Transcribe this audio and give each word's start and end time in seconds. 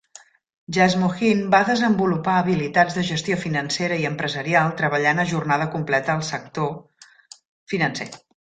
Jasmuheen 0.77 1.43
va 1.55 1.59
desenvolupar 1.67 2.37
habilitats 2.43 2.97
de 2.99 3.03
gestió 3.11 3.37
financera 3.43 3.99
i 4.05 4.09
empresarial 4.11 4.75
treballant 4.83 5.23
a 5.25 5.29
jornada 5.35 5.71
completa 5.77 6.17
al 6.19 6.27
sector 6.35 6.75
financer. 7.75 8.13